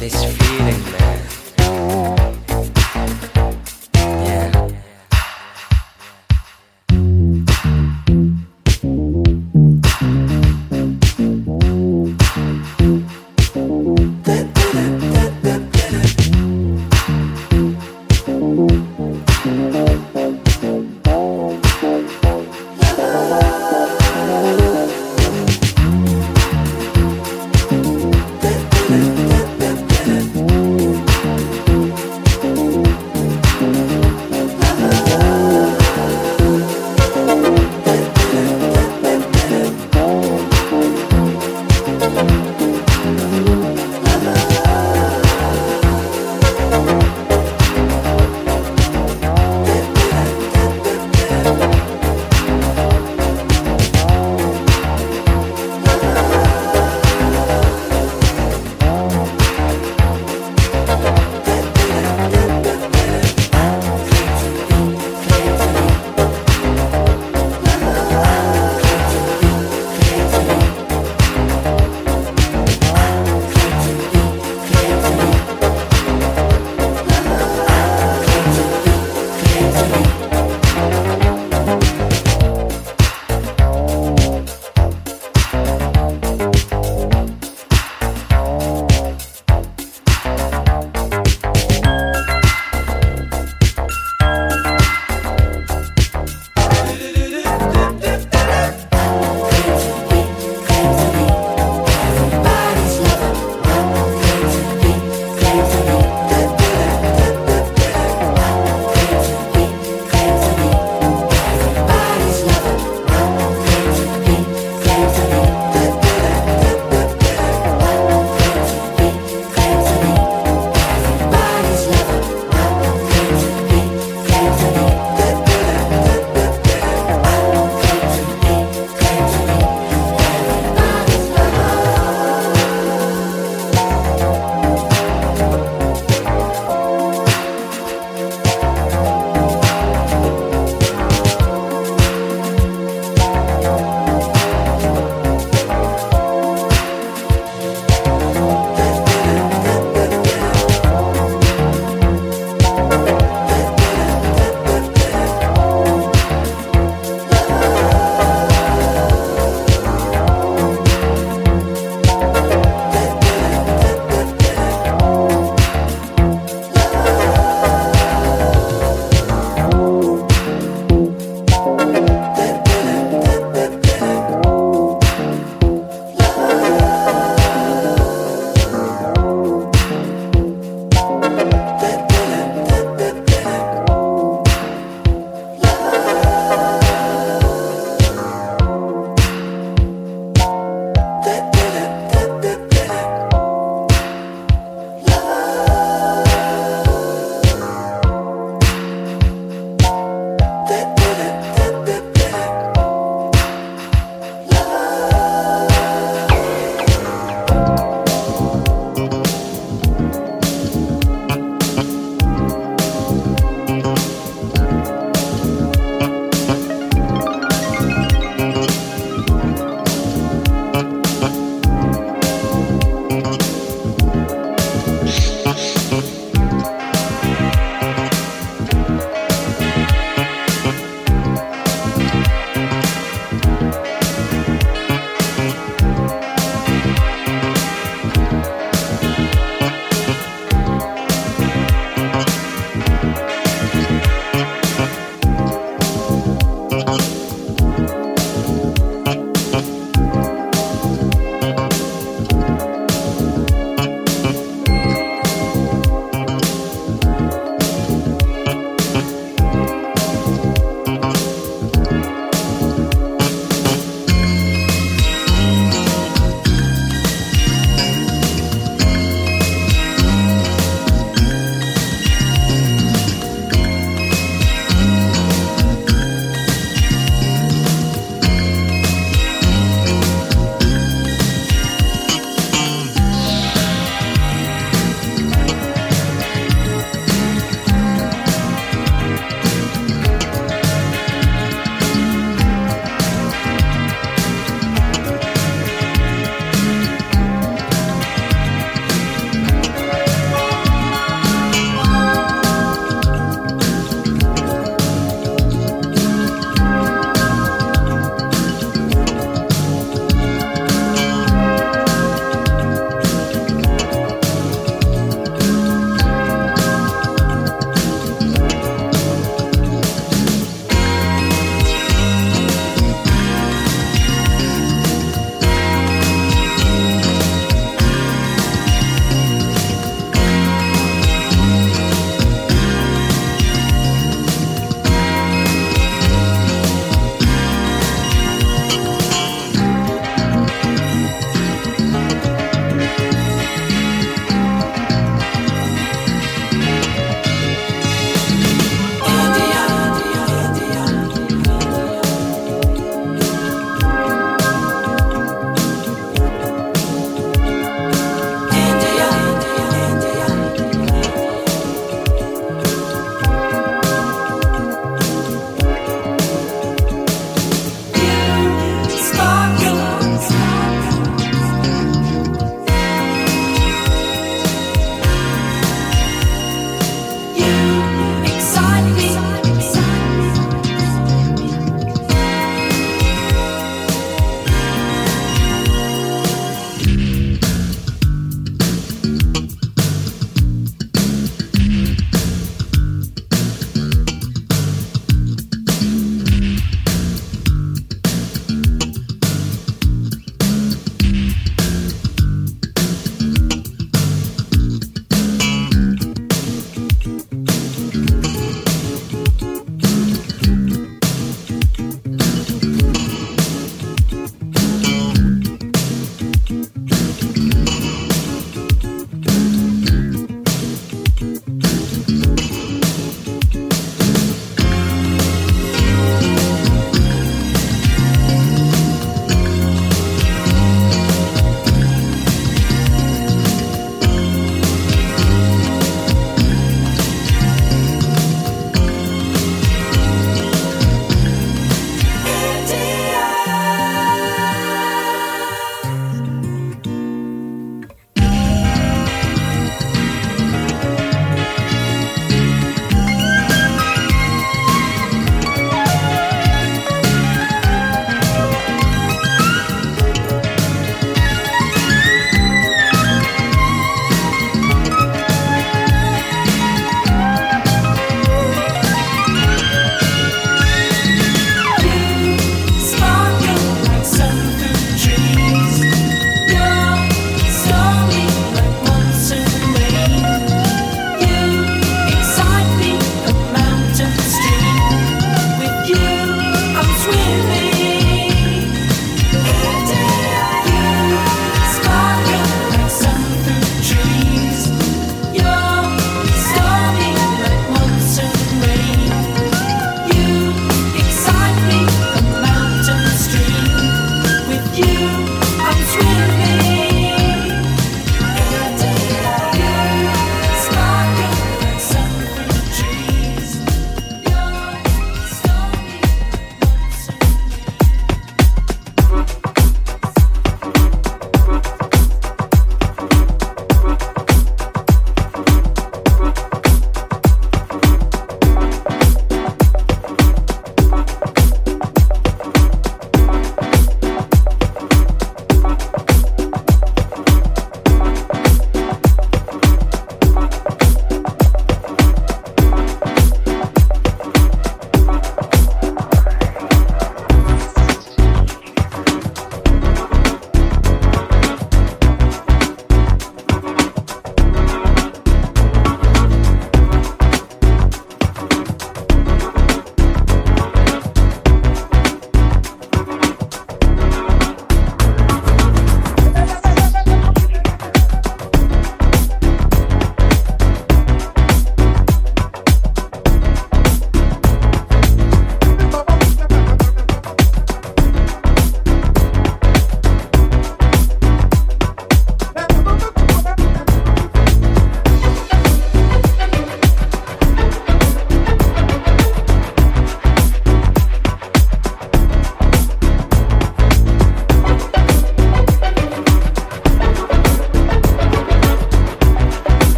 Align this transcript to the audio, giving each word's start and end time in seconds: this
this 0.00 0.39